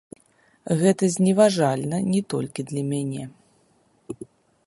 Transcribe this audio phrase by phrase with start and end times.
[0.79, 3.23] Гэта зневажальна не толькі для мяне.